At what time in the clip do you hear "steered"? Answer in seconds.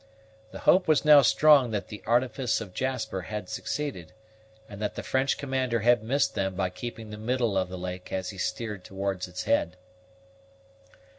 8.39-8.83